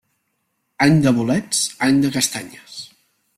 Any 0.85 0.97
de 1.03 1.13
bolets, 1.17 1.61
any 1.89 2.01
de 2.07 2.11
castanyes. 2.17 2.81